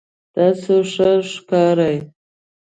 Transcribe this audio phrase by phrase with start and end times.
[0.35, 1.95] تاسو ښه ښکارئ